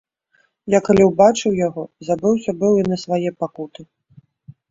[0.75, 3.81] Я, калі ўбачыў яго, забыўся быў і на свае пакуты.